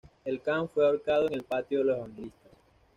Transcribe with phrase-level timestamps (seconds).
[0.25, 2.51] El can fue ahorcado en el patio de los Evangelistas.